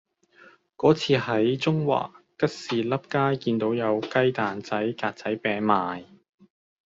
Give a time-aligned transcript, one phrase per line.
[0.77, 6.05] 嗰次喺中環吉士笠街見到有雞蛋仔格仔餅賣